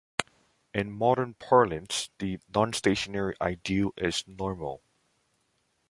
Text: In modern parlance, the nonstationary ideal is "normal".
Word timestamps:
In 0.73 0.91
modern 0.91 1.35
parlance, 1.35 2.09
the 2.17 2.39
nonstationary 2.51 3.35
ideal 3.39 3.91
is 3.97 4.23
"normal". 4.25 4.81